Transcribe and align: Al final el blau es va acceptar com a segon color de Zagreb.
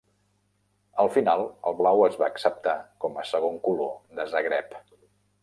Al 1.03 1.11
final 1.17 1.43
el 1.71 1.77
blau 1.81 2.01
es 2.07 2.17
va 2.23 2.31
acceptar 2.37 2.75
com 3.05 3.21
a 3.21 3.27
segon 3.35 3.61
color 3.69 3.95
de 4.21 4.27
Zagreb. 4.35 4.77